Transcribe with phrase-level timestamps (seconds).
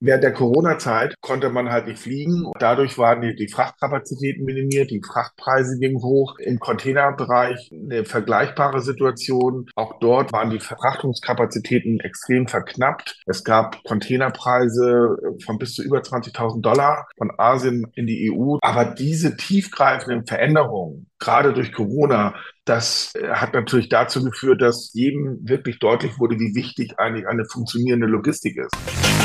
[0.00, 2.52] Während der Corona-Zeit konnte man halt nicht fliegen.
[2.60, 6.38] Dadurch waren die, die Frachtkapazitäten minimiert, die Frachtpreise gingen hoch.
[6.38, 9.66] Im Containerbereich eine vergleichbare Situation.
[9.74, 13.20] Auch dort waren die Verfrachtungskapazitäten extrem verknappt.
[13.26, 18.58] Es gab Containerpreise von bis zu über 20.000 Dollar von Asien in die EU.
[18.60, 25.40] Aber diese tiefgreifenden Veränderungen, gerade durch Corona, das äh, hat natürlich dazu geführt, dass jedem
[25.42, 29.17] wirklich deutlich wurde, wie wichtig eigentlich eine funktionierende Logistik ist.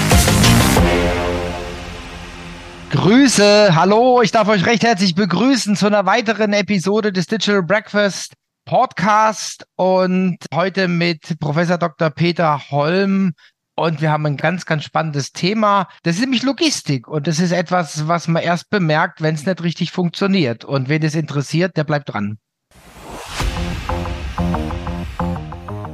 [2.92, 8.34] Grüße, hallo, ich darf euch recht herzlich begrüßen zu einer weiteren Episode des Digital Breakfast
[8.66, 12.12] Podcast und heute mit Professor Dr.
[12.12, 13.34] Peter Holm.
[13.76, 15.88] Und wir haben ein ganz, ganz spannendes Thema.
[16.04, 17.08] Das ist nämlich Logistik.
[17.08, 20.64] Und das ist etwas, was man erst bemerkt, wenn es nicht richtig funktioniert.
[20.64, 22.38] Und wen es interessiert, der bleibt dran.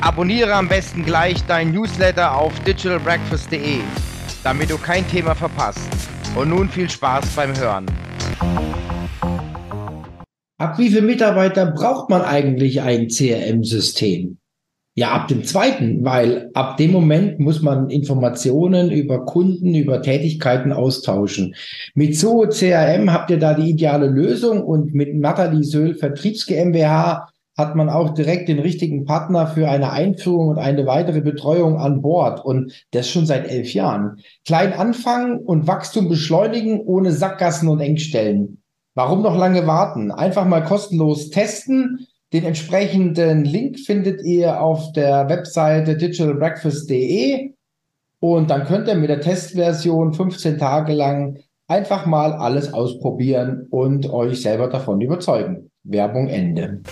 [0.00, 3.80] Abonniere am besten gleich dein Newsletter auf digitalbreakfast.de,
[4.44, 5.88] damit du kein Thema verpasst.
[6.36, 7.86] Und nun viel Spaß beim Hören.
[10.58, 14.38] Ab wie viele Mitarbeiter braucht man eigentlich ein CRM-System?
[14.94, 20.72] Ja, ab dem zweiten, weil ab dem Moment muss man Informationen über Kunden, über Tätigkeiten
[20.72, 21.54] austauschen.
[21.94, 27.28] Mit Zoo CRM habt ihr da die ideale Lösung und mit Nathalie Söhl Vertriebs GmbH
[27.58, 32.00] hat man auch direkt den richtigen Partner für eine Einführung und eine weitere Betreuung an
[32.00, 32.44] Bord.
[32.44, 34.20] Und das schon seit elf Jahren.
[34.46, 38.62] Klein anfangen und Wachstum beschleunigen ohne Sackgassen und Engstellen.
[38.94, 40.12] Warum noch lange warten?
[40.12, 42.06] Einfach mal kostenlos testen.
[42.32, 47.54] Den entsprechenden Link findet ihr auf der Webseite digitalbreakfast.de
[48.20, 54.10] und dann könnt ihr mit der Testversion 15 Tage lang einfach mal alles ausprobieren und
[54.10, 55.70] euch selber davon überzeugen.
[55.84, 56.82] Werbung Ende.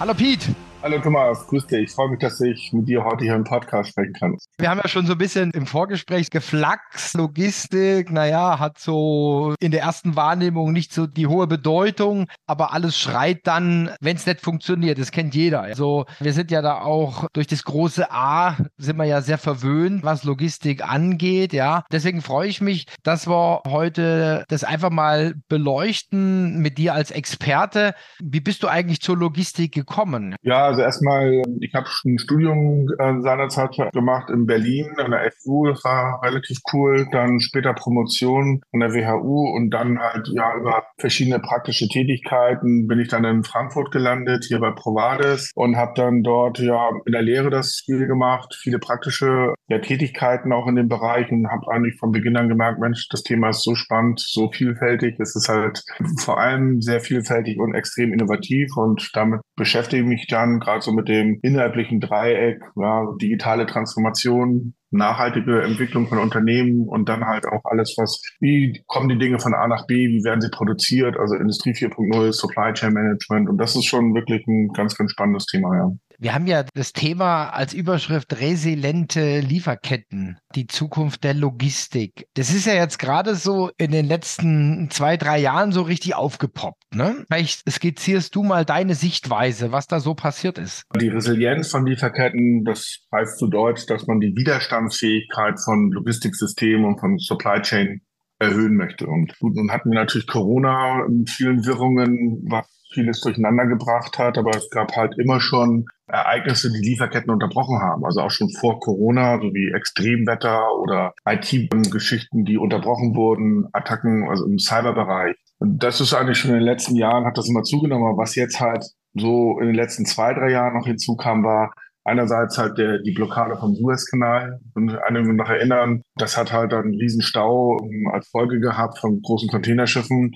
[0.00, 0.63] Hallo Pete.
[0.84, 1.84] Hallo Thomas, grüß dich.
[1.84, 4.36] Ich freue mich, dass ich mit dir heute hier im Podcast sprechen kann.
[4.58, 7.14] Wir haben ja schon so ein bisschen im Vorgespräch geflaxt.
[7.14, 12.98] Logistik, naja, hat so in der ersten Wahrnehmung nicht so die hohe Bedeutung, aber alles
[12.98, 14.98] schreit dann, wenn es nicht funktioniert.
[14.98, 15.62] Das kennt jeder.
[15.62, 20.04] Also wir sind ja da auch durch das große A sind wir ja sehr verwöhnt,
[20.04, 21.54] was Logistik angeht.
[21.54, 27.10] Ja, deswegen freue ich mich, dass wir heute das einfach mal beleuchten mit dir als
[27.10, 27.94] Experte.
[28.22, 30.36] Wie bist du eigentlich zur Logistik gekommen?
[30.42, 35.66] Ja, also erstmal, ich habe ein Studium äh, seinerzeit gemacht in Berlin an der FU,
[35.66, 37.06] das war relativ cool.
[37.12, 42.98] Dann später Promotion an der WHU und dann halt ja über verschiedene praktische Tätigkeiten bin
[42.98, 47.22] ich dann in Frankfurt gelandet, hier bei Provades und habe dann dort ja in der
[47.22, 51.96] Lehre das viel gemacht, viele praktische ja, Tätigkeiten auch in dem Bereich und habe eigentlich
[51.98, 55.20] von Beginn an gemerkt, Mensch, das Thema ist so spannend, so vielfältig.
[55.20, 55.82] Es ist halt
[56.18, 60.92] vor allem sehr vielfältig und extrem innovativ und damit beschäftige ich mich dann gerade so
[60.92, 67.62] mit dem inhaltlichen Dreieck, ja, digitale Transformation, nachhaltige Entwicklung von Unternehmen und dann halt auch
[67.64, 71.34] alles, was, wie kommen die Dinge von A nach B, wie werden sie produziert, also
[71.34, 75.76] Industrie 4.0, Supply Chain Management und das ist schon wirklich ein ganz, ganz spannendes Thema,
[75.76, 75.90] ja.
[76.24, 82.28] Wir haben ja das Thema als Überschrift resiliente Lieferketten, die Zukunft der Logistik.
[82.32, 86.82] Das ist ja jetzt gerade so in den letzten zwei, drei Jahren so richtig aufgepoppt.
[86.94, 87.26] Ne?
[87.26, 90.84] Vielleicht skizzierst du mal deine Sichtweise, was da so passiert ist.
[90.98, 97.00] Die Resilienz von Lieferketten, das heißt zu Deutsch, dass man die Widerstandsfähigkeit von Logistiksystemen und
[97.00, 98.00] von Supply Chain
[98.38, 99.06] erhöhen möchte.
[99.06, 104.38] Und gut, nun hatten wir natürlich Corona in vielen Wirrungen, was vieles durcheinander gebracht hat,
[104.38, 108.04] aber es gab halt immer schon Ereignisse, die Lieferketten unterbrochen haben.
[108.04, 114.44] Also auch schon vor Corona, so wie Extremwetter oder IT-Geschichten, die unterbrochen wurden, Attacken, also
[114.44, 115.36] im Cyberbereich.
[115.58, 118.06] Und das ist eigentlich schon in den letzten Jahren, hat das immer zugenommen.
[118.06, 118.84] Aber was jetzt halt
[119.14, 121.72] so in den letzten zwei, drei Jahren noch hinzukam, war
[122.04, 124.60] einerseits halt der, die Blockade vom Suezkanal.
[124.74, 127.78] Und einige noch erinnern, das hat halt einen riesen Stau
[128.12, 130.34] als Folge gehabt von großen Containerschiffen,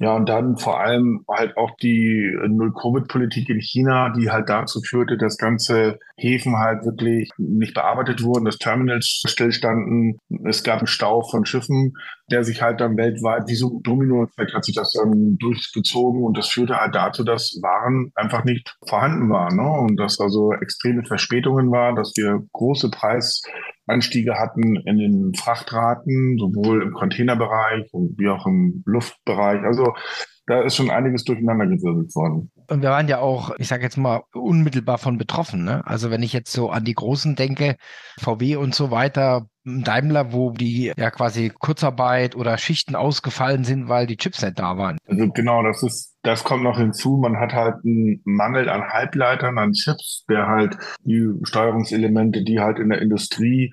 [0.00, 5.18] ja, und dann vor allem halt auch die Null-Covid-Politik in China, die halt dazu führte,
[5.18, 10.18] dass ganze Häfen halt wirklich nicht bearbeitet wurden, dass Terminals stillstanden.
[10.46, 11.92] Es gab einen Stau von Schiffen,
[12.30, 16.48] der sich halt dann weltweit, wie so Domino-Effekt hat sich das dann durchgezogen und das
[16.48, 19.56] führte halt dazu, dass Waren einfach nicht vorhanden waren.
[19.56, 19.70] Ne?
[19.70, 23.42] Und dass also extreme Verspätungen waren, dass wir große Preis
[23.90, 29.62] Anstiege hatten in den Frachtraten, sowohl im Containerbereich wie auch im Luftbereich.
[29.62, 29.94] Also
[30.46, 32.50] da ist schon einiges durcheinandergewirbelt worden.
[32.70, 35.64] Und wir waren ja auch, ich sage jetzt mal, unmittelbar von betroffen.
[35.64, 35.82] Ne?
[35.84, 37.76] Also wenn ich jetzt so an die Großen denke,
[38.20, 44.06] VW und so weiter, Daimler, wo die ja quasi Kurzarbeit oder Schichten ausgefallen sind, weil
[44.06, 44.98] die Chips nicht da waren.
[45.06, 47.16] Also genau, das ist, das kommt noch hinzu.
[47.16, 52.78] Man hat halt einen Mangel an Halbleitern, an Chips, der halt die Steuerungselemente, die halt
[52.78, 53.72] in der Industrie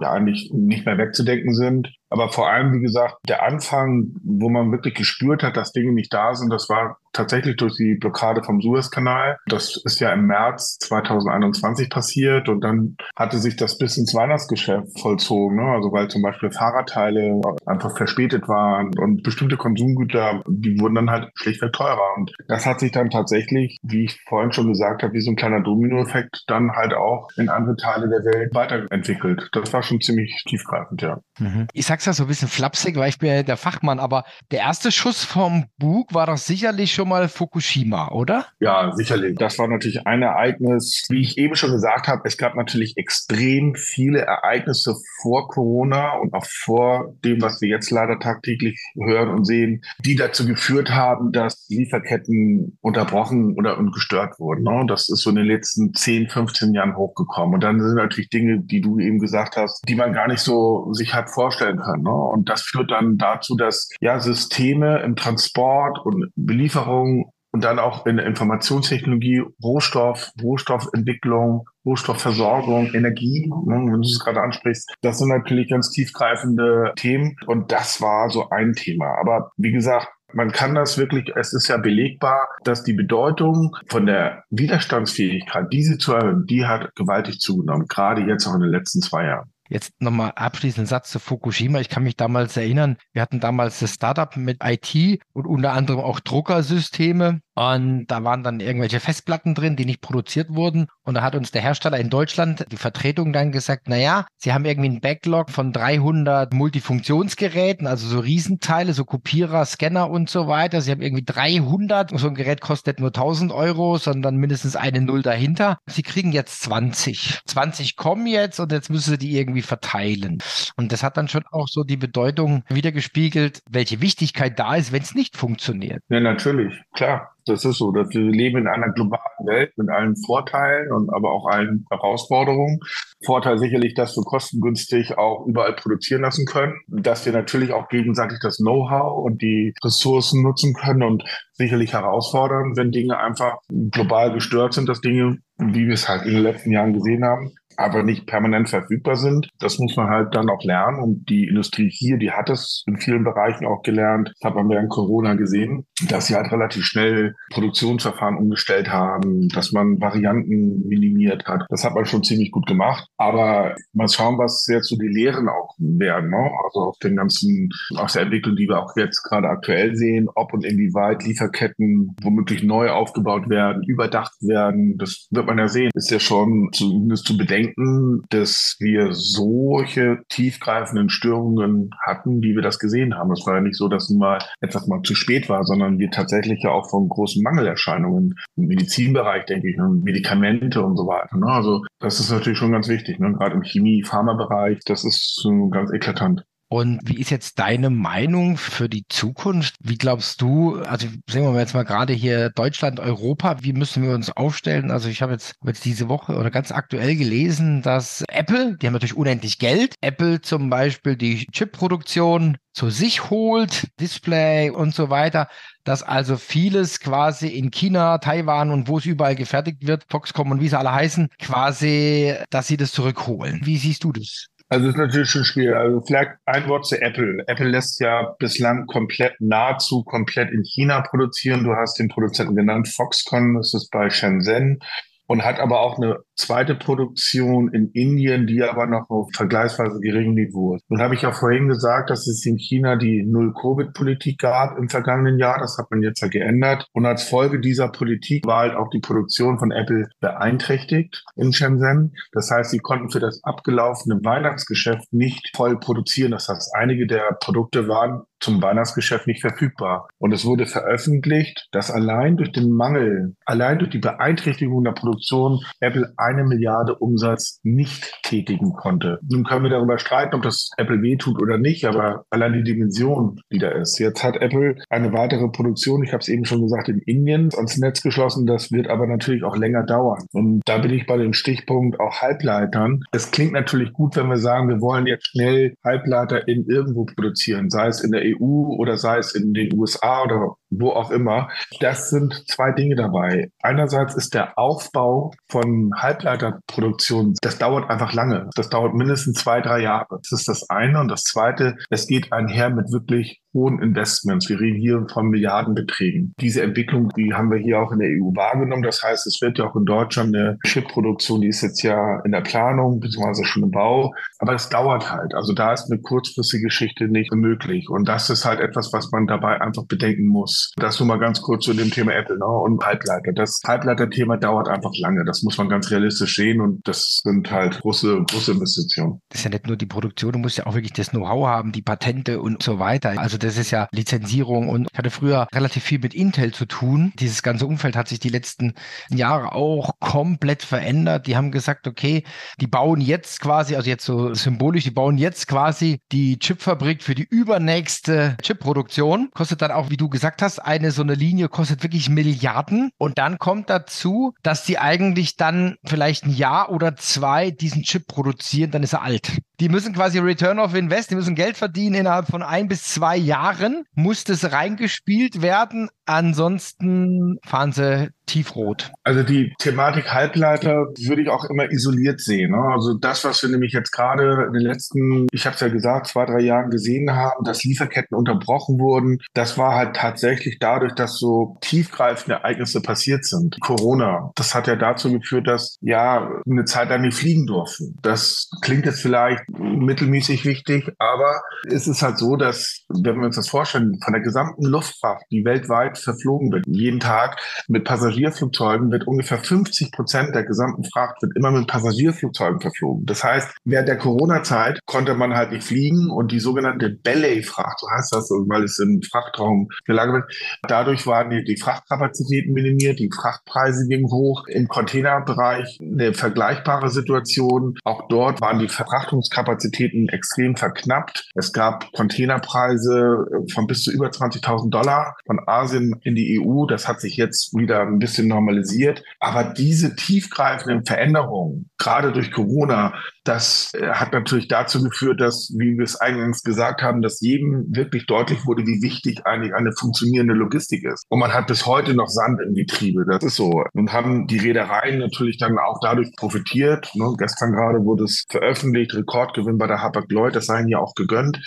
[0.00, 1.94] ja eigentlich nicht mehr wegzudenken sind.
[2.10, 6.12] Aber vor allem, wie gesagt, der Anfang, wo man wirklich gespürt hat, dass Dinge nicht
[6.12, 9.38] da sind, das war tatsächlich durch die Blockade vom Suezkanal.
[9.46, 14.98] Das ist ja im März 2021 passiert und dann hatte sich das bis ins Weihnachtsgeschäft
[15.00, 15.56] vollzogen.
[15.56, 15.72] Ne?
[15.72, 21.30] Also weil zum Beispiel Fahrradteile einfach verspätet waren und bestimmte Konsumgüter, die wurden dann halt
[21.34, 22.16] schlichtweg teurer.
[22.16, 25.36] Und das hat sich dann tatsächlich, wie ich vorhin schon gesagt habe, wie so ein
[25.36, 29.48] kleiner Dominoeffekt dann halt auch in andere Teile der Welt weiterentwickelt.
[29.52, 31.20] Das war schon ziemlich tiefgreifend, ja.
[31.38, 31.66] Mhm.
[31.72, 34.60] Ich sag's ja so ein bisschen flapsig, weil ich bin ja der Fachmann, aber der
[34.60, 38.46] erste Schuss vom Bug war doch sicherlich schon schon mal Fukushima, oder?
[38.60, 39.36] Ja, sicherlich.
[39.36, 41.04] Das war natürlich ein Ereignis.
[41.08, 46.32] Wie ich eben schon gesagt habe, es gab natürlich extrem viele Ereignisse vor Corona und
[46.32, 51.32] auch vor dem, was wir jetzt leider tagtäglich hören und sehen, die dazu geführt haben,
[51.32, 54.62] dass Lieferketten unterbrochen oder und gestört wurden.
[54.62, 54.84] Ne?
[54.86, 57.54] Das ist so in den letzten 10, 15 Jahren hochgekommen.
[57.54, 60.92] Und dann sind natürlich Dinge, die du eben gesagt hast, die man gar nicht so
[60.92, 62.04] sich hat vorstellen können.
[62.04, 62.14] Ne?
[62.14, 67.78] Und das führt dann dazu, dass ja Systeme im Transport und Belieferung Ernährung und dann
[67.78, 74.94] auch in der Informationstechnologie, Rohstoff, Rohstoffentwicklung, Rohstoffversorgung, Energie, ne, wenn du es gerade ansprichst.
[75.02, 79.18] Das sind natürlich ganz tiefgreifende Themen und das war so ein Thema.
[79.20, 84.06] Aber wie gesagt, man kann das wirklich, es ist ja belegbar, dass die Bedeutung von
[84.06, 89.02] der Widerstandsfähigkeit, diese zu erhöhen, die hat gewaltig zugenommen, gerade jetzt auch in den letzten
[89.02, 89.51] zwei Jahren.
[89.72, 91.80] Jetzt nochmal abschließend Satz zu Fukushima.
[91.80, 96.00] Ich kann mich damals erinnern, wir hatten damals das Startup mit IT und unter anderem
[96.00, 97.40] auch Druckersysteme.
[97.54, 100.86] Und da waren dann irgendwelche Festplatten drin, die nicht produziert wurden.
[101.04, 104.52] Und da hat uns der Hersteller in Deutschland, die Vertretung dann gesagt, na ja, sie
[104.52, 110.48] haben irgendwie einen Backlog von 300 Multifunktionsgeräten, also so Riesenteile, so Kopierer, Scanner und so
[110.48, 110.80] weiter.
[110.80, 112.18] Sie haben irgendwie 300.
[112.18, 115.78] So ein Gerät kostet nur 1000 Euro, sondern mindestens eine Null dahinter.
[115.86, 117.40] Sie kriegen jetzt 20.
[117.46, 120.38] 20 kommen jetzt und jetzt müssen sie die irgendwie verteilen.
[120.76, 125.02] Und das hat dann schon auch so die Bedeutung wiedergespiegelt, welche Wichtigkeit da ist, wenn
[125.02, 126.02] es nicht funktioniert.
[126.08, 127.32] Ja, natürlich, klar.
[127.46, 131.32] Das ist so, dass wir leben in einer globalen Welt mit allen Vorteilen und aber
[131.32, 132.80] auch allen Herausforderungen.
[133.24, 138.38] Vorteil sicherlich, dass wir kostengünstig auch überall produzieren lassen können, dass wir natürlich auch gegenseitig
[138.42, 143.58] das Know-how und die Ressourcen nutzen können und sicherlich herausfordern, wenn Dinge einfach
[143.90, 147.52] global gestört sind, dass Dinge, wie wir es halt in den letzten Jahren gesehen haben,
[147.76, 149.48] aber nicht permanent verfügbar sind.
[149.58, 151.00] Das muss man halt dann auch lernen.
[151.02, 154.32] Und die Industrie hier, die hat es in vielen Bereichen auch gelernt.
[154.40, 159.72] Das hat man während Corona gesehen, dass sie halt relativ schnell Produktionsverfahren umgestellt haben, dass
[159.72, 161.62] man Varianten minimiert hat.
[161.68, 163.08] Das hat man schon ziemlich gut gemacht.
[163.16, 166.30] Aber mal schauen, was jetzt so die Lehren auch werden.
[166.30, 166.50] Ne?
[166.64, 170.52] Also auf den ganzen, aus der Entwicklung, die wir auch jetzt gerade aktuell sehen, ob
[170.52, 174.98] und inwieweit Lieferketten womöglich neu aufgebaut werden, überdacht werden.
[174.98, 175.90] Das wird man ja sehen.
[175.94, 182.62] Ist ja schon zumindest zu bedenken denken, dass wir solche tiefgreifenden Störungen hatten, wie wir
[182.62, 183.32] das gesehen haben.
[183.32, 186.62] Es war ja nicht so, dass mal etwas mal zu spät war, sondern wir tatsächlich
[186.62, 191.36] ja auch von großen Mangelerscheinungen im Medizinbereich, denke ich, und Medikamente und so weiter.
[191.36, 191.46] Ne?
[191.46, 193.32] Also das ist natürlich schon ganz wichtig, ne?
[193.32, 196.44] gerade im Chemie-, Pharmabereich, das ist so ganz eklatant.
[196.72, 199.74] Und wie ist jetzt deine Meinung für die Zukunft?
[199.80, 204.14] Wie glaubst du, also sehen wir jetzt mal gerade hier Deutschland, Europa, wie müssen wir
[204.14, 204.90] uns aufstellen?
[204.90, 208.94] Also ich habe jetzt, jetzt diese Woche oder ganz aktuell gelesen, dass Apple, die haben
[208.94, 215.48] natürlich unendlich Geld, Apple zum Beispiel die Chipproduktion zu sich holt, Display und so weiter,
[215.84, 220.60] dass also vieles quasi in China, Taiwan und wo es überall gefertigt wird, Foxconn und
[220.60, 223.60] wie sie alle heißen, quasi, dass sie das zurückholen.
[223.64, 224.46] Wie siehst du das?
[224.72, 225.76] Also ist natürlich schon schwierig.
[225.76, 227.44] Also vielleicht ein Wort zu Apple.
[227.46, 231.62] Apple lässt ja bislang komplett, nahezu komplett in China produzieren.
[231.62, 234.80] Du hast den Produzenten genannt, Foxconn, das ist bei Shenzhen
[235.26, 240.34] und hat aber auch eine zweite Produktion in Indien, die aber noch auf vergleichsweise geringem
[240.34, 240.84] Niveau ist.
[240.90, 245.38] Nun habe ich ja vorhin gesagt, dass es in China die Null-Covid-Politik gab im vergangenen
[245.38, 245.58] Jahr.
[245.58, 246.86] Das hat man jetzt ja geändert.
[246.92, 252.14] Und als Folge dieser Politik war halt auch die Produktion von Apple beeinträchtigt in Shenzhen.
[252.32, 256.32] Das heißt, sie konnten für das abgelaufene Weihnachtsgeschäft nicht voll produzieren.
[256.32, 260.08] Das heißt, einige der Produkte waren zum Weihnachtsgeschäft nicht verfügbar.
[260.18, 265.60] Und es wurde veröffentlicht, dass allein durch den Mangel, allein durch die Beeinträchtigung der Produktion
[265.80, 269.18] Apple eine Milliarde Umsatz nicht tätigen konnte.
[269.28, 273.40] Nun können wir darüber streiten, ob das Apple wehtut oder nicht, aber allein die Dimension,
[273.52, 273.98] die da ist.
[273.98, 277.78] Jetzt hat Apple eine weitere Produktion, ich habe es eben schon gesagt, in Indien ans
[277.78, 278.46] Netz geschlossen.
[278.46, 280.26] Das wird aber natürlich auch länger dauern.
[280.32, 283.04] Und da bin ich bei dem Stichpunkt auch Halbleitern.
[283.12, 287.70] Es klingt natürlich gut, wenn wir sagen, wir wollen jetzt schnell Halbleiter in irgendwo produzieren,
[287.70, 291.48] sei es in der EU oder sei es in den USA oder wo auch immer.
[291.80, 293.50] Das sind zwei Dinge dabei.
[293.62, 298.48] Einerseits ist der Aufbau von Halbleiterproduktion, das dauert einfach lange.
[298.54, 300.18] Das dauert mindestens zwei, drei Jahre.
[300.22, 301.00] Das ist das eine.
[301.00, 304.48] Und das zweite, es geht einher mit wirklich hohen Investments.
[304.48, 306.34] Wir reden hier von Milliardenbeträgen.
[306.40, 308.82] Diese Entwicklung, die haben wir hier auch in der EU wahrgenommen.
[308.82, 312.32] Das heißt, es wird ja auch in Deutschland eine Chipproduktion, die ist jetzt ja in
[312.32, 314.14] der Planung, beziehungsweise schon im Bau.
[314.38, 315.34] Aber es dauert halt.
[315.34, 317.88] Also da ist eine kurzfristige Geschichte nicht möglich.
[317.88, 320.72] Und das ist halt etwas, was man dabei einfach bedenken muss.
[320.76, 322.46] Das nur mal ganz kurz zu dem Thema Apple ne?
[322.46, 323.32] und Halbleiter.
[323.32, 325.24] Das Halbleiter-Thema dauert einfach lange.
[325.24, 329.20] Das muss man ganz realistisch sehen und das sind halt große, große Investitionen.
[329.28, 331.72] Das ist ja nicht nur die Produktion, du musst ja auch wirklich das Know-how haben,
[331.72, 333.14] die Patente und so weiter.
[333.16, 337.12] Also das ist ja Lizenzierung und ich hatte früher relativ viel mit Intel zu tun.
[337.18, 338.74] Dieses ganze Umfeld hat sich die letzten
[339.10, 341.26] Jahre auch komplett verändert.
[341.26, 342.24] Die haben gesagt, okay,
[342.60, 347.14] die bauen jetzt quasi, also jetzt so symbolisch, die bauen jetzt quasi die Chipfabrik für
[347.14, 349.30] die übernächste Chipproduktion.
[349.34, 352.90] Kostet dann auch, wie du gesagt hast, eine so eine Linie kostet wirklich Milliarden.
[352.98, 358.06] Und dann kommt dazu, dass die eigentlich dann vielleicht ein Jahr oder zwei diesen Chip
[358.06, 359.38] produzieren, dann ist er alt.
[359.62, 363.16] Die müssen quasi Return of Invest, die müssen Geld verdienen innerhalb von ein bis zwei
[363.16, 365.88] Jahren, muss das reingespielt werden.
[366.04, 368.92] Ansonsten fahren sie tiefrot.
[369.04, 372.52] Also die Thematik Halbleiter würde ich auch immer isoliert sehen.
[372.52, 372.62] Ne?
[372.72, 376.08] Also das, was wir nämlich jetzt gerade in den letzten, ich habe es ja gesagt,
[376.08, 381.18] zwei, drei Jahren gesehen haben, dass Lieferketten unterbrochen wurden, das war halt tatsächlich dadurch, dass
[381.18, 383.60] so tiefgreifende Ereignisse passiert sind.
[383.60, 387.96] Corona, das hat ja dazu geführt, dass ja eine Zeit lang nicht fliegen durften.
[388.02, 393.36] Das klingt jetzt vielleicht mittelmäßig wichtig, aber es ist halt so, dass, wenn wir uns
[393.36, 399.06] das vorstellen, von der gesamten Luftfahrt, die weltweit verflogen wird, jeden Tag mit Passagierflugzeugen wird
[399.06, 403.06] ungefähr 50 Prozent der gesamten Fracht wird immer mit Passagierflugzeugen verflogen.
[403.06, 407.86] Das heißt, während der Corona-Zeit konnte man halt nicht fliegen und die sogenannte Belay-Fracht, so
[407.90, 413.10] heißt das, weil es im Frachtraum gelagert wird, dadurch waren die, die Frachtkapazitäten minimiert, die
[413.14, 414.46] Frachtpreise gingen hoch.
[414.48, 417.76] Im Containerbereich eine vergleichbare Situation.
[417.84, 421.30] Auch dort waren die Verfrachtungskapazitäten Kapazitäten extrem verknappt.
[421.34, 426.66] Es gab Containerpreise von bis zu über 20.000 Dollar von Asien in die EU.
[426.66, 429.02] Das hat sich jetzt wieder ein bisschen normalisiert.
[429.20, 432.94] Aber diese tiefgreifenden Veränderungen, gerade durch Corona,
[433.24, 437.64] das äh, hat natürlich dazu geführt, dass, wie wir es eingangs gesagt haben, dass jedem
[437.74, 441.04] wirklich deutlich wurde, wie wichtig eigentlich eine funktionierende Logistik ist.
[441.08, 443.06] Und man hat bis heute noch Sand im Getriebe.
[443.08, 443.64] Das ist so.
[443.72, 446.90] Nun haben die Reedereien natürlich dann auch dadurch profitiert.
[446.94, 447.14] Ne?
[447.16, 450.94] Gestern gerade wurde es veröffentlicht, Rekord Rekordgewinn bei der Hapag-Lloyd, das sei ihnen ja auch
[450.94, 451.38] gegönnt.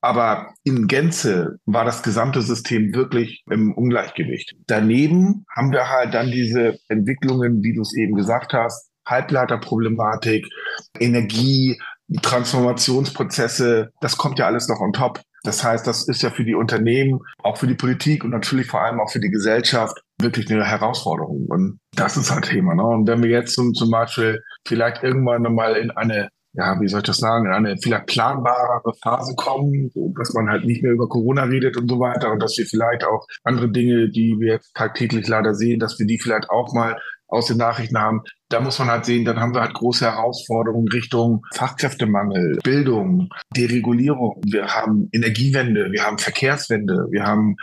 [0.00, 4.54] Aber in Gänze war das gesamte System wirklich im Ungleichgewicht.
[4.66, 10.46] Daneben haben wir halt dann diese Entwicklungen, wie du es eben gesagt hast, Halbleiterproblematik,
[10.98, 11.78] Energie,
[12.22, 15.20] Transformationsprozesse, das kommt ja alles noch on top.
[15.42, 18.82] Das heißt, das ist ja für die Unternehmen, auch für die Politik und natürlich vor
[18.82, 21.46] allem auch für die Gesellschaft wirklich eine Herausforderung.
[21.48, 22.74] Und das ist halt Thema.
[22.74, 22.82] Ne?
[22.82, 27.00] Und wenn wir jetzt zum, zum Beispiel vielleicht irgendwann nochmal in eine ja, wie soll
[27.00, 31.08] ich das sagen, in eine vielleicht planbarere Phase kommen, dass man halt nicht mehr über
[31.08, 34.74] Corona redet und so weiter und dass wir vielleicht auch andere Dinge, die wir jetzt
[34.74, 36.96] tagtäglich leider sehen, dass wir die vielleicht auch mal
[37.28, 38.22] aus den Nachrichten haben.
[38.48, 44.40] Da muss man halt sehen, dann haben wir halt große Herausforderungen Richtung Fachkräftemangel, Bildung, Deregulierung.
[44.44, 47.54] Wir haben Energiewende, wir haben Verkehrswende, wir haben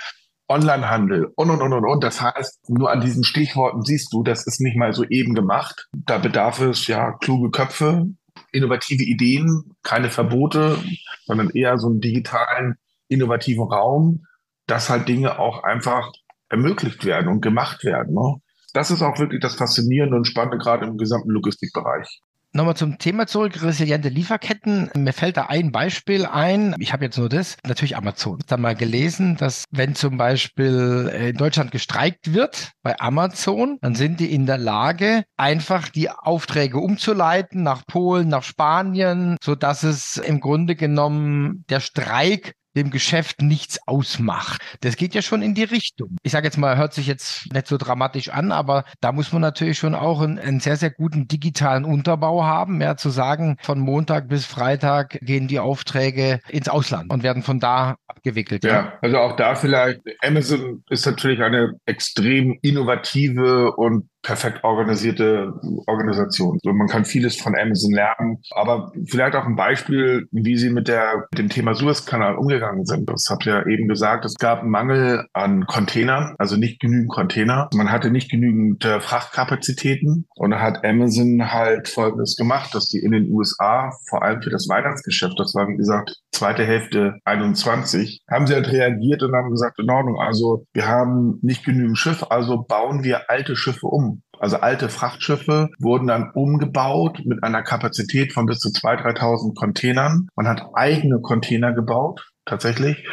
[0.49, 2.03] Onlinehandel und, und, und, und, und.
[2.03, 5.87] Das heißt, nur an diesen Stichworten siehst du, das ist nicht mal so eben gemacht.
[5.91, 8.05] Da bedarf es ja kluge Köpfe,
[8.51, 10.77] innovative Ideen, keine Verbote,
[11.25, 12.75] sondern eher so einen digitalen,
[13.07, 14.25] innovativen Raum,
[14.65, 16.11] dass halt Dinge auch einfach
[16.49, 18.13] ermöglicht werden und gemacht werden.
[18.13, 18.35] Ne?
[18.73, 22.21] Das ist auch wirklich das Faszinierende und Spannende gerade im gesamten Logistikbereich.
[22.57, 24.89] Nochmal zum Thema zurück, resiliente Lieferketten.
[24.95, 26.73] Mir fällt da ein Beispiel ein.
[26.79, 27.55] Ich habe jetzt nur das.
[27.67, 28.39] Natürlich Amazon.
[28.39, 33.93] Ich da mal gelesen, dass wenn zum Beispiel in Deutschland gestreikt wird bei Amazon, dann
[33.93, 39.83] sind die in der Lage, einfach die Aufträge umzuleiten nach Polen, nach Spanien, so dass
[39.83, 44.61] es im Grunde genommen der Streik dem Geschäft nichts ausmacht.
[44.81, 46.15] Das geht ja schon in die Richtung.
[46.23, 49.41] Ich sage jetzt mal, hört sich jetzt nicht so dramatisch an, aber da muss man
[49.41, 53.79] natürlich schon auch einen, einen sehr, sehr guten digitalen Unterbau haben, ja, zu sagen, von
[53.79, 58.63] Montag bis Freitag gehen die Aufträge ins Ausland und werden von da abgewickelt.
[58.63, 58.93] Ja, ja.
[59.01, 65.53] also auch da vielleicht, Amazon ist natürlich eine extrem innovative und perfekt organisierte
[65.87, 66.59] Organisation.
[66.61, 70.89] So, man kann vieles von Amazon lernen, aber vielleicht auch ein Beispiel, wie sie mit
[70.89, 73.09] der mit dem Thema Suezkanal umgegangen sind.
[73.09, 74.25] Das habt ihr eben gesagt.
[74.25, 77.69] Es gab einen Mangel an Containern, also nicht genügend Container.
[77.73, 82.99] Man hatte nicht genügend äh, Frachtkapazitäten und da hat Amazon halt Folgendes gemacht, dass die
[82.99, 88.21] in den USA vor allem für das Weihnachtsgeschäft, das war wie gesagt zweite Hälfte 21,
[88.29, 92.23] haben sie halt reagiert und haben gesagt, in Ordnung, also wir haben nicht genügend Schiff,
[92.29, 94.16] also bauen wir alte Schiffe um.
[94.39, 100.27] Also alte Frachtschiffe wurden dann umgebaut mit einer Kapazität von bis zu 2.000, 3.000 Containern.
[100.35, 103.05] Man hat eigene Container gebaut, tatsächlich,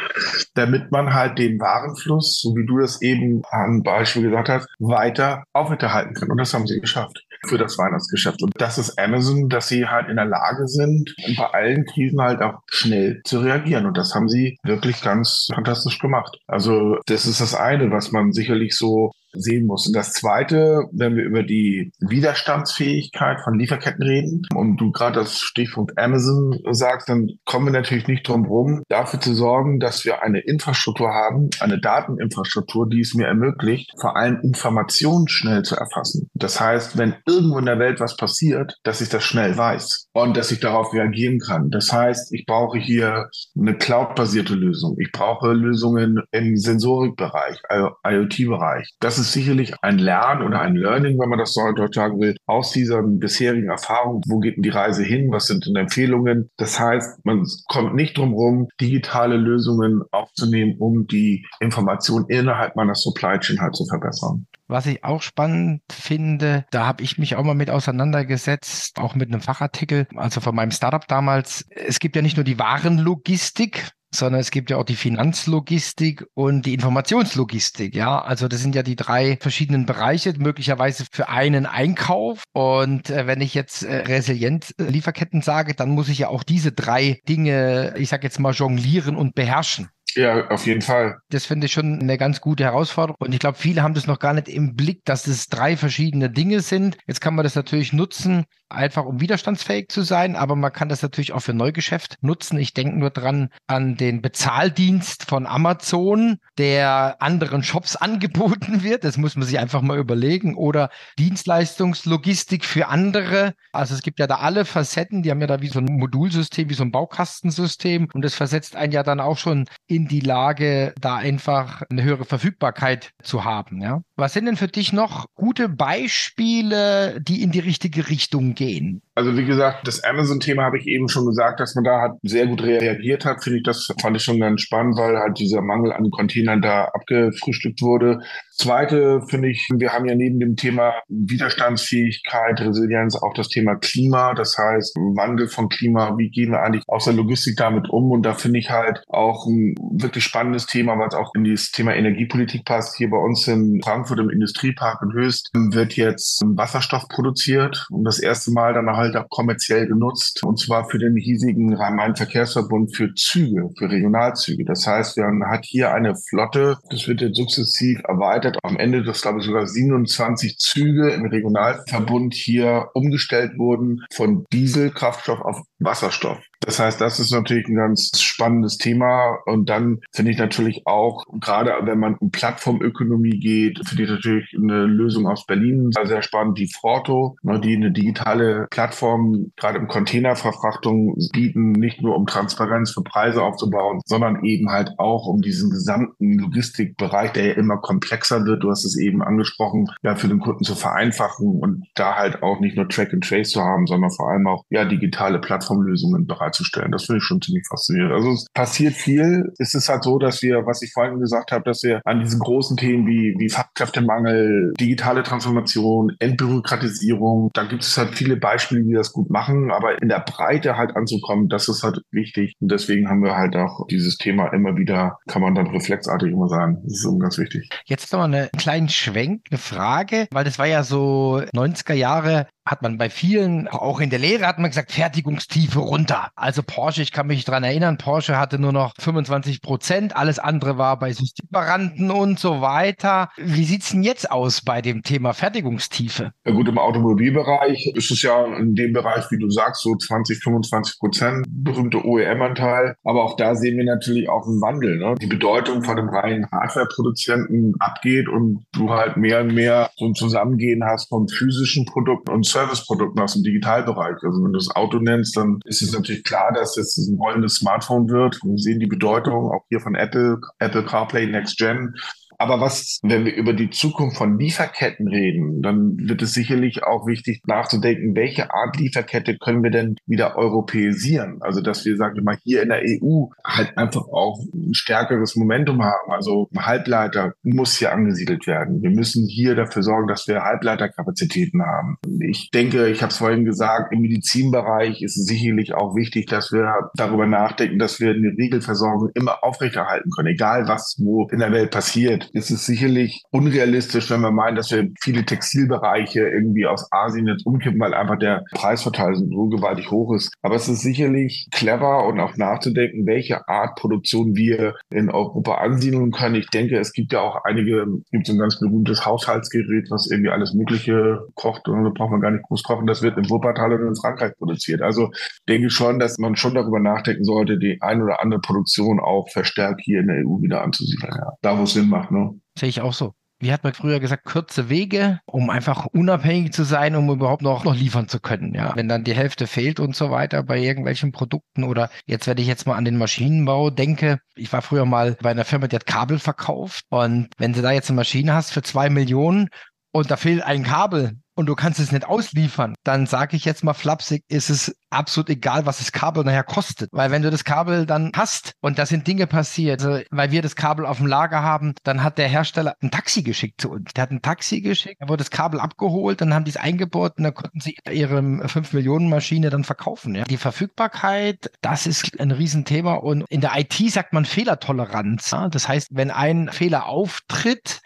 [0.55, 5.43] damit man halt den Warenfluss, so wie du das eben an Beispiel gesagt hast, weiter
[5.53, 6.31] aufrechterhalten kann.
[6.31, 8.41] Und das haben sie geschafft für das Weihnachtsgeschäft.
[8.41, 12.41] Und das ist Amazon, dass sie halt in der Lage sind, bei allen Krisen halt
[12.41, 13.85] auch schnell zu reagieren.
[13.85, 16.37] Und das haben sie wirklich ganz fantastisch gemacht.
[16.47, 19.87] Also das ist das eine, was man sicherlich so sehen muss.
[19.87, 25.39] Und das Zweite, wenn wir über die Widerstandsfähigkeit von Lieferketten reden und du gerade das
[25.39, 30.23] Stichpunkt Amazon sagst, dann kommen wir natürlich nicht drum herum, dafür zu sorgen, dass wir
[30.23, 36.29] eine Infrastruktur haben, eine Dateninfrastruktur, die es mir ermöglicht, vor allem Informationen schnell zu erfassen.
[36.33, 40.37] Das heißt, wenn irgendwo in der Welt was passiert, dass ich das schnell weiß und
[40.37, 41.69] dass ich darauf reagieren kann.
[41.69, 44.95] Das heißt, ich brauche hier eine cloud-basierte Lösung.
[44.99, 47.61] Ich brauche Lösungen im Sensorikbereich,
[48.03, 48.93] IoT-Bereich.
[48.99, 52.35] Das ist ist sicherlich ein Lernen oder ein Learning, wenn man das so sagen will,
[52.45, 54.21] aus dieser bisherigen Erfahrung.
[54.27, 55.31] Wo geht denn die Reise hin?
[55.31, 56.49] Was sind denn Empfehlungen?
[56.57, 62.95] Das heißt, man kommt nicht drum herum, digitale Lösungen aufzunehmen, um die Information innerhalb meiner
[62.95, 64.47] Supply Chain halt zu verbessern.
[64.67, 69.29] Was ich auch spannend finde, da habe ich mich auch mal mit auseinandergesetzt, auch mit
[69.29, 71.65] einem Fachartikel, also von meinem Startup damals.
[71.69, 76.65] Es gibt ja nicht nur die Warenlogistik, sondern es gibt ja auch die Finanzlogistik und
[76.65, 77.95] die Informationslogistik.
[77.95, 82.43] Ja, also das sind ja die drei verschiedenen Bereiche, möglicherweise für einen Einkauf.
[82.53, 86.43] Und äh, wenn ich jetzt äh, resilient äh, Lieferketten sage, dann muss ich ja auch
[86.43, 89.89] diese drei Dinge, ich sage jetzt mal, jonglieren und beherrschen.
[90.15, 91.17] Ja, auf jeden Fall.
[91.29, 93.17] Das finde ich schon eine ganz gute Herausforderung.
[93.19, 96.29] Und ich glaube, viele haben das noch gar nicht im Blick, dass es drei verschiedene
[96.29, 96.97] Dinge sind.
[97.05, 101.01] Jetzt kann man das natürlich nutzen, einfach um widerstandsfähig zu sein, aber man kann das
[101.01, 102.57] natürlich auch für Neugeschäft nutzen.
[102.59, 109.03] Ich denke nur dran an den Bezahldienst von Amazon, der anderen Shops angeboten wird.
[109.03, 110.55] Das muss man sich einfach mal überlegen.
[110.55, 113.53] Oder Dienstleistungslogistik für andere.
[113.71, 116.69] Also es gibt ja da alle Facetten, die haben ja da wie so ein Modulsystem,
[116.69, 118.07] wie so ein Baukastensystem.
[118.13, 122.25] Und das versetzt einen ja dann auch schon in die Lage, da einfach eine höhere
[122.25, 123.81] Verfügbarkeit zu haben.
[123.81, 124.01] Ja?
[124.17, 129.01] Was sind denn für dich noch gute Beispiele, die in die richtige Richtung gehen?
[129.13, 132.47] Also wie gesagt, das Amazon-Thema habe ich eben schon gesagt, dass man da halt sehr
[132.47, 133.43] gut reagiert hat.
[133.43, 136.85] Finde ich, das fand ich schon ganz spannend, weil halt dieser Mangel an Containern da
[136.85, 138.21] abgefrühstückt wurde.
[138.53, 144.33] Zweite finde ich, wir haben ja neben dem Thema Widerstandsfähigkeit, Resilienz auch das Thema Klima.
[144.33, 148.11] Das heißt, Wandel von Klima, wie gehen wir eigentlich aus der Logistik damit um?
[148.11, 151.93] Und da finde ich halt auch ein wirklich spannendes Thema, was auch in dieses Thema
[151.95, 152.95] Energiepolitik passt.
[152.95, 158.19] Hier bei uns in Frankfurt im Industriepark in Höchst wird jetzt Wasserstoff produziert und das
[158.19, 163.69] erste Mal dann halt auch kommerziell genutzt, und zwar für den hiesigen Rhein-Main-Verkehrsverbund für Züge,
[163.77, 164.65] für Regionalzüge.
[164.65, 168.57] Das heißt, man hat hier eine Flotte, das wird jetzt sukzessiv erweitert.
[168.63, 175.41] Am Ende, das glaube ich sogar 27 Züge im Regionalverbund hier umgestellt wurden von Dieselkraftstoff
[175.41, 176.39] auf Wasserstoff.
[176.61, 179.37] Das heißt, das ist natürlich ein ganz spannendes Thema.
[179.45, 184.55] Und dann finde ich natürlich auch, gerade wenn man um Plattformökonomie geht, finde ich natürlich
[184.55, 189.87] eine Lösung aus Berlin sehr spannend, die Forto, ne, die eine digitale Plattform gerade im
[189.87, 195.69] Containerverfrachtung bieten, nicht nur um Transparenz für Preise aufzubauen, sondern eben halt auch um diesen
[195.69, 198.63] gesamten Logistikbereich, der ja immer komplexer wird.
[198.63, 202.59] Du hast es eben angesprochen, ja, für den Kunden zu vereinfachen und da halt auch
[202.59, 206.44] nicht nur Track and Trace zu haben, sondern vor allem auch ja digitale Plattformlösungen bereit
[206.45, 206.91] bereitzustellen.
[206.91, 208.13] Das finde ich schon ziemlich faszinierend.
[208.13, 209.53] Also es passiert viel.
[209.57, 212.39] Es ist halt so, dass wir, was ich vorhin gesagt habe, dass wir an diesen
[212.39, 218.93] großen Themen wie, wie Fachkräftemangel, digitale Transformation, Entbürokratisierung, da gibt es halt viele Beispiele, die
[218.93, 222.53] das gut machen, aber in der Breite halt anzukommen, das ist halt wichtig.
[222.59, 226.47] Und deswegen haben wir halt auch dieses Thema immer wieder, kann man dann reflexartig immer
[226.47, 226.79] sagen.
[226.83, 227.69] Das ist ganz wichtig.
[227.85, 232.47] Jetzt noch mal einen kleinen Schwenk, eine Frage, weil das war ja so 90er Jahre
[232.65, 236.29] hat man bei vielen, auch in der Lehre hat man gesagt, Fertigungstiefe runter.
[236.35, 240.77] Also Porsche, ich kann mich dran erinnern, Porsche hatte nur noch 25 Prozent, alles andere
[240.77, 243.29] war bei Systemlieferanten und so weiter.
[243.37, 246.31] Wie sieht's denn jetzt aus bei dem Thema Fertigungstiefe?
[246.45, 250.43] Ja gut, im Automobilbereich ist es ja in dem Bereich, wie du sagst, so 20,
[250.43, 252.95] 25 Prozent, berühmte OEM-Anteil.
[253.03, 254.97] Aber auch da sehen wir natürlich auch einen Wandel.
[254.97, 255.15] Ne?
[255.21, 260.15] Die Bedeutung von einem reinen Hardware-Produzenten abgeht und du halt mehr und mehr so ein
[260.15, 264.15] Zusammengehen hast von physischen Produkten und Serviceprodukten aus dem Digitalbereich.
[264.23, 267.55] Also wenn du das Auto nennst, dann ist es natürlich klar, dass es ein rollendes
[267.55, 268.39] Smartphone wird.
[268.43, 271.95] Wir sehen die Bedeutung auch hier von Apple, Apple CarPlay Next Gen.
[272.37, 277.07] Aber was, wenn wir über die Zukunft von Lieferketten reden, dann wird es sicherlich auch
[277.07, 281.37] wichtig nachzudenken, welche Art Lieferkette können wir denn wieder europäisieren?
[281.41, 285.35] Also, dass wir, sagen wir mal, hier in der EU halt einfach auch ein stärkeres
[285.35, 286.11] Momentum haben.
[286.11, 288.81] Also, Halbleiter muss hier angesiedelt werden.
[288.81, 291.97] Wir müssen hier dafür sorgen, dass wir Halbleiterkapazitäten haben.
[292.19, 296.51] Ich denke, ich habe es vorhin gesagt, im Medizinbereich ist es sicherlich auch wichtig, dass
[296.51, 301.51] wir darüber nachdenken, dass wir eine Regelversorgung immer aufrechterhalten können, egal was wo in der
[301.51, 306.91] Welt passiert ist es sicherlich unrealistisch, wenn wir meinen, dass wir viele Textilbereiche irgendwie aus
[306.91, 310.33] Asien jetzt umkippen, weil einfach der Preisverteil so gewaltig hoch ist.
[310.41, 316.11] Aber es ist sicherlich clever und auch nachzudenken, welche Art Produktion wir in Europa ansiedeln
[316.11, 316.35] können.
[316.35, 320.31] Ich denke, es gibt ja auch einige, gibt so ein ganz berühmtes Haushaltsgerät, was irgendwie
[320.31, 322.85] alles Mögliche kocht und da braucht man gar nicht groß kochen.
[322.85, 324.81] Das wird in Wuppertal oder in Frankreich produziert.
[324.81, 325.09] Also
[325.47, 329.29] denke ich schon, dass man schon darüber nachdenken sollte, die ein oder andere Produktion auch
[329.29, 331.13] verstärkt hier in der EU wieder anzusiedeln.
[331.15, 331.31] Ja.
[331.41, 332.11] Da, wo es Sinn macht.
[332.11, 332.24] Ne?
[332.57, 333.13] Sehe ich auch so.
[333.39, 337.65] Wie hat man früher gesagt, kurze Wege, um einfach unabhängig zu sein, um überhaupt noch,
[337.65, 338.53] noch liefern zu können.
[338.53, 342.37] Ja, wenn dann die Hälfte fehlt und so weiter bei irgendwelchen Produkten oder jetzt, wenn
[342.37, 345.75] ich jetzt mal an den Maschinenbau denke, ich war früher mal bei einer Firma, die
[345.75, 349.49] hat Kabel verkauft und wenn du da jetzt eine Maschine hast für zwei Millionen
[349.91, 353.63] und da fehlt ein Kabel, und du kannst es nicht ausliefern, dann sage ich jetzt
[353.63, 356.89] mal flapsig, ist es absolut egal, was das Kabel nachher kostet.
[356.91, 360.41] Weil wenn du das Kabel dann hast und da sind Dinge passiert, also weil wir
[360.41, 363.93] das Kabel auf dem Lager haben, dann hat der Hersteller ein Taxi geschickt zu uns.
[363.93, 367.13] Der hat ein Taxi geschickt, da wurde das Kabel abgeholt, dann haben die es eingebaut
[367.17, 370.15] und dann konnten sie ihre 5 Millionen Maschine dann verkaufen.
[370.15, 370.23] Ja.
[370.23, 375.31] Die Verfügbarkeit, das ist ein Riesenthema und in der IT sagt man Fehlertoleranz.
[375.31, 375.49] Ja.
[375.49, 377.81] Das heißt, wenn ein Fehler auftritt,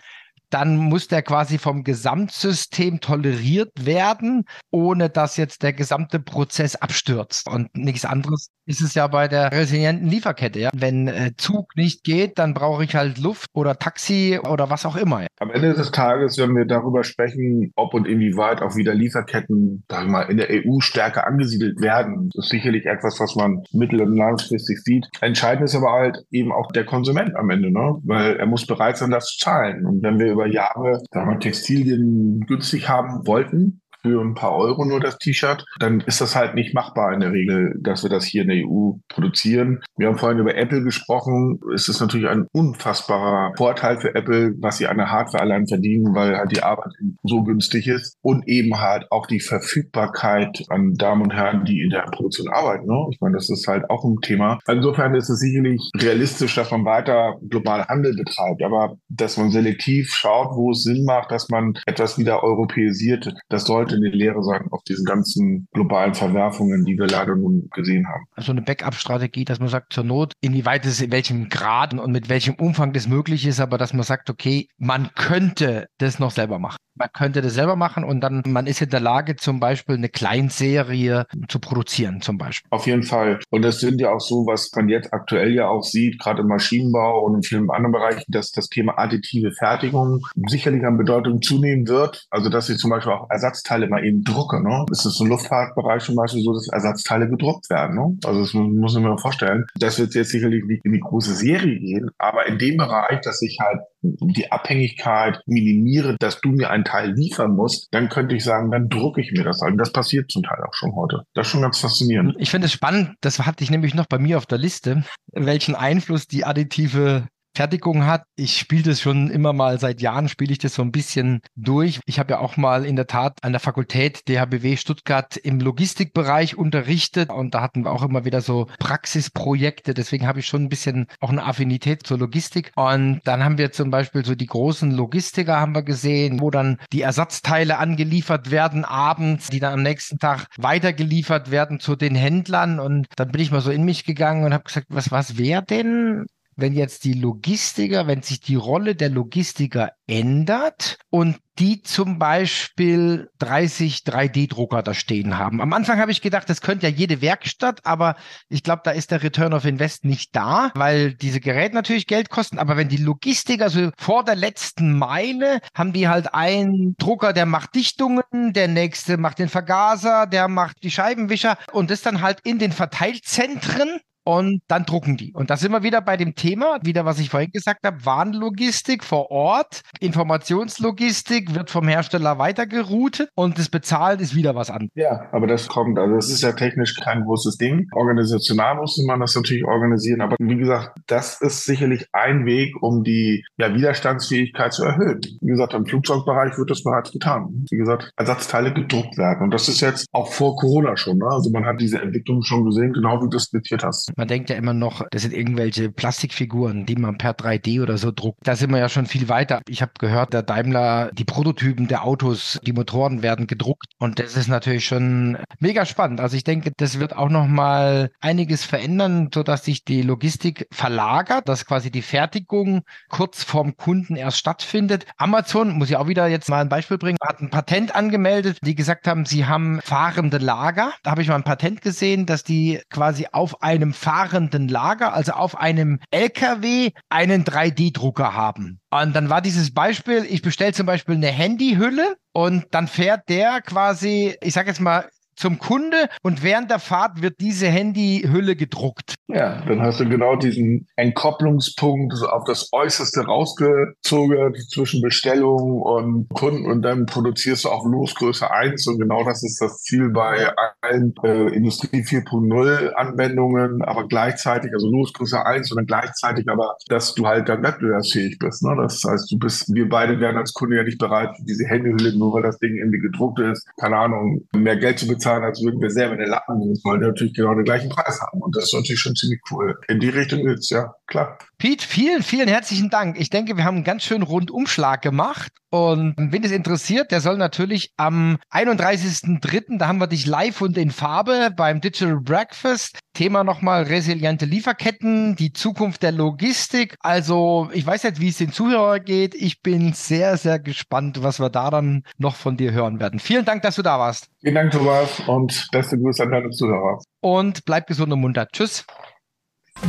[0.50, 7.48] dann muss der quasi vom Gesamtsystem toleriert werden, ohne dass jetzt der gesamte Prozess abstürzt.
[7.50, 10.60] Und nichts anderes ist es ja bei der resilienten Lieferkette.
[10.60, 10.70] Ja?
[10.76, 14.96] Wenn äh, Zug nicht geht, dann brauche ich halt Luft oder Taxi oder was auch
[14.96, 15.22] immer.
[15.22, 15.28] Ja?
[15.40, 20.04] Am Ende des Tages, wenn wir darüber sprechen, ob und inwieweit auch wieder Lieferketten sag
[20.04, 24.16] ich mal, in der EU stärker angesiedelt werden, ist sicherlich etwas, was man mittel- und
[24.16, 25.08] langfristig sieht.
[25.22, 27.96] Entscheidend ist aber halt eben auch der Konsument am Ende, ne?
[28.04, 29.86] weil er muss bereit sein, das zu zahlen.
[29.86, 34.86] Und wenn wir über Jahre sagen wir, Textilien günstig haben wollten, für ein paar Euro
[34.86, 38.26] nur das T-Shirt, dann ist das halt nicht machbar in der Regel, dass wir das
[38.26, 39.82] hier in der EU produzieren.
[39.98, 41.60] Wir haben vorhin über Apple gesprochen.
[41.74, 46.16] Es ist natürlich ein unfassbarer Vorteil für Apple, was sie an der Hardware allein verdienen,
[46.16, 51.24] weil halt die Arbeit so günstig ist und eben halt auch die Verfügbarkeit an Damen
[51.24, 52.86] und Herren, die in der Produktion arbeiten.
[52.86, 53.08] Ne?
[53.12, 54.60] Ich meine, das ist halt auch ein Thema.
[54.68, 60.14] Insofern ist es sicherlich realistisch, dass man weiter global Handel betreibt, aber dass man selektiv
[60.14, 64.44] schaut, wo es Sinn macht, dass man etwas wieder europäisiert, das sollte sollte eine Lehre
[64.44, 68.26] sein auf diesen ganzen globalen Verwerfungen, die wir leider nun gesehen haben.
[68.36, 72.30] Also eine Backup-Strategie, dass man sagt, zur Not, inwieweit es in welchem Grad und mit
[72.30, 76.60] welchem Umfang das möglich ist, aber dass man sagt, okay, man könnte das noch selber
[76.60, 76.78] machen.
[76.96, 80.10] Man könnte das selber machen und dann, man ist in der Lage, zum Beispiel eine
[80.10, 82.68] Kleinserie zu produzieren, zum Beispiel.
[82.72, 83.40] Auf jeden Fall.
[83.50, 86.48] Und das sind ja auch so, was man jetzt aktuell ja auch sieht, gerade im
[86.48, 91.88] Maschinenbau und in vielen anderen Bereichen, dass das Thema additive Fertigung sicherlich an Bedeutung zunehmen
[91.88, 92.28] wird.
[92.32, 94.62] Also, dass ich zum Beispiel auch Ersatzteile mal eben drucke.
[94.62, 94.86] Ne?
[94.92, 97.96] Es ist im Luftfahrtbereich zum Beispiel so, dass Ersatzteile gedruckt werden.
[97.96, 98.18] Ne?
[98.26, 99.66] Also, das muss man mir vorstellen.
[99.76, 103.42] Das wird jetzt sicherlich nicht in die große Serie gehen, aber in dem Bereich, dass
[103.42, 108.44] ich halt die Abhängigkeit minimiere, dass du mir einen Teil liefern musst, dann könnte ich
[108.44, 109.74] sagen, dann drucke ich mir das halt.
[109.74, 111.24] Und das passiert zum Teil auch schon heute.
[111.34, 112.36] Das ist schon ganz faszinierend.
[112.40, 115.76] Ich finde es spannend, das hatte ich nämlich noch bei mir auf der Liste, welchen
[115.76, 117.28] Einfluss die additive
[117.60, 118.24] Fertigung hat.
[118.38, 122.00] Ich spiele das schon immer mal seit Jahren, spiele ich das so ein bisschen durch.
[122.06, 126.58] Ich habe ja auch mal in der Tat an der Fakultät DHBW Stuttgart im Logistikbereich
[126.58, 129.94] unterrichtet und da hatten wir auch immer wieder so Praxisprojekte.
[129.94, 132.72] Deswegen habe ich schon ein bisschen auch eine Affinität zur Logistik.
[132.78, 136.78] Und dann haben wir zum Beispiel so die großen Logistiker haben wir gesehen, wo dann
[136.94, 142.80] die Ersatzteile angeliefert werden abends, die dann am nächsten Tag weitergeliefert werden zu den Händlern.
[142.80, 145.62] Und dann bin ich mal so in mich gegangen und habe gesagt, was, was wäre
[145.62, 146.26] denn,
[146.62, 153.30] wenn jetzt die Logistiker, wenn sich die Rolle der Logistiker ändert und die zum Beispiel
[153.40, 155.62] 30 3D-Drucker da stehen haben.
[155.62, 158.16] Am Anfang habe ich gedacht, das könnte ja jede Werkstatt, aber
[158.48, 162.30] ich glaube, da ist der Return of Invest nicht da, weil diese Geräte natürlich Geld
[162.30, 162.60] kosten.
[162.60, 167.46] Aber wenn die Logistiker also vor der letzten Meile haben die halt einen Drucker, der
[167.46, 172.40] macht Dichtungen, der nächste macht den Vergaser, der macht die Scheibenwischer und das dann halt
[172.44, 175.34] in den Verteilzentren und dann drucken die.
[175.34, 179.04] Und da sind wir wieder bei dem Thema, wieder was ich vorhin gesagt habe, Warenlogistik
[179.04, 184.92] vor Ort, Informationslogistik wird vom Hersteller weitergeroutet und das Bezahlt ist wieder was anderes.
[184.94, 187.88] Ja, aber das kommt, also das ist ja technisch kein großes Ding.
[187.96, 193.04] Organisational muss man das natürlich organisieren, aber wie gesagt, das ist sicherlich ein Weg, um
[193.04, 195.22] die ja, Widerstandsfähigkeit zu erhöhen.
[195.42, 197.66] Wie gesagt, im Flugzeugbereich wird das bereits getan.
[197.72, 199.46] Wie gesagt, Ersatzteile gedruckt werden.
[199.46, 201.18] Und das ist jetzt auch vor Corona schon.
[201.18, 201.26] Ne?
[201.26, 204.12] Also man hat diese Entwicklung schon gesehen, genau wie du es zitiert hast.
[204.20, 208.12] Man denkt ja immer noch, das sind irgendwelche Plastikfiguren, die man per 3D oder so
[208.12, 208.40] druckt.
[208.44, 209.62] Da sind wir ja schon viel weiter.
[209.70, 213.86] Ich habe gehört, der Daimler, die Prototypen der Autos, die Motoren werden gedruckt.
[213.98, 216.20] Und das ist natürlich schon mega spannend.
[216.20, 221.48] Also ich denke, das wird auch noch mal einiges verändern, sodass sich die Logistik verlagert,
[221.48, 225.06] dass quasi die Fertigung kurz vorm Kunden erst stattfindet.
[225.16, 228.76] Amazon, muss ich auch wieder jetzt mal ein Beispiel bringen, hat ein Patent angemeldet, die
[228.76, 230.92] gesagt haben, sie haben fahrende Lager.
[231.04, 235.34] Da habe ich mal ein Patent gesehen, dass die quasi auf einem fahrenden Lager, also
[235.34, 238.80] auf einem LKW, einen 3D-Drucker haben.
[238.90, 243.62] Und dann war dieses Beispiel, ich bestelle zum Beispiel eine Handyhülle und dann fährt der
[243.62, 245.08] quasi, ich sage jetzt mal,
[245.40, 249.16] zum Kunde und während der Fahrt wird diese Handyhülle gedruckt.
[249.30, 256.66] Ja, dann hast du genau diesen Entkopplungspunkt auf das Äußerste rausgezogen zwischen Bestellung und Kunden
[256.66, 261.14] und dann produzierst du auf Losgröße 1 und genau das ist das Ziel bei allen
[261.24, 267.28] äh, Industrie 4.0 Anwendungen, aber gleichzeitig, also Losgröße 1 und dann gleichzeitig aber, dass du
[267.28, 268.64] halt dann wettbewerbsfähig bist.
[268.64, 268.76] Ne?
[268.82, 272.34] Das heißt, du bist, wir beide wären als Kunde ja nicht bereit, diese Handyhülle, nur
[272.34, 275.82] weil das Ding irgendwie gedruckt ist, keine Ahnung, mehr Geld zu bezahlen bezahlen, als würden
[275.82, 278.42] wir selber in den Laden gehen, weil wir natürlich genau den gleichen Preis haben.
[278.42, 279.80] Und das ist natürlich schon ziemlich cool.
[279.88, 281.38] In die Richtung geht's, ja, klar.
[281.58, 283.20] Pete, vielen, vielen herzlichen Dank.
[283.20, 285.52] Ich denke, wir haben einen ganz schönen Rundumschlag gemacht.
[285.72, 290.78] Und wen es interessiert, der soll natürlich am 31.03., da haben wir dich live und
[290.78, 293.00] in Farbe beim Digital Breakfast.
[293.14, 296.96] Thema nochmal resiliente Lieferketten, die Zukunft der Logistik.
[297.02, 299.36] Also ich weiß nicht, wie es den Zuhörer geht.
[299.36, 303.20] Ich bin sehr, sehr gespannt, was wir da dann noch von dir hören werden.
[303.20, 304.30] Vielen Dank, dass du da warst.
[304.42, 307.02] Vielen Dank, Thomas, und beste Grüße an deine Zuhörer.
[307.20, 308.48] Und bleib gesund und munter.
[308.50, 308.86] Tschüss.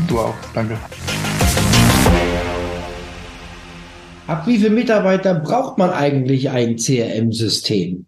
[0.09, 0.35] Du auch.
[0.53, 0.77] Danke.
[4.27, 8.07] Ab wie viele Mitarbeiter braucht man eigentlich ein CRM-System?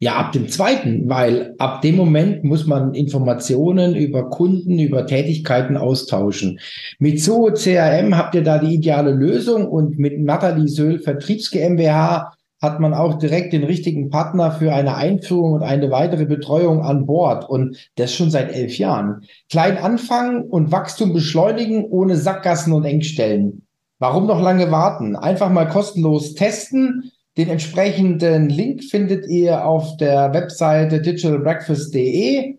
[0.00, 5.76] Ja, ab dem zweiten, weil ab dem Moment muss man Informationen über Kunden, über Tätigkeiten
[5.76, 6.58] austauschen.
[6.98, 12.35] Mit Zoo CRM habt ihr da die ideale Lösung und mit Nathalie Söhl Vertriebs GmbH
[12.66, 17.06] hat man auch direkt den richtigen Partner für eine Einführung und eine weitere Betreuung an
[17.06, 19.22] Bord und das schon seit elf Jahren.
[19.48, 23.62] Klein anfangen und Wachstum beschleunigen ohne Sackgassen und Engstellen.
[23.98, 25.16] Warum noch lange warten?
[25.16, 27.12] Einfach mal kostenlos testen.
[27.38, 32.56] Den entsprechenden Link findet ihr auf der Webseite digitalbreakfast.de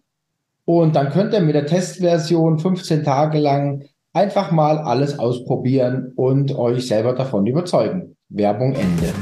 [0.66, 6.58] und dann könnt ihr mit der Testversion 15 Tage lang einfach mal alles ausprobieren und
[6.58, 8.16] euch selber davon überzeugen.
[8.30, 9.14] Werbung Ende.